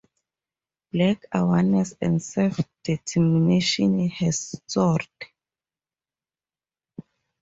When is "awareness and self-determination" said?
1.31-4.09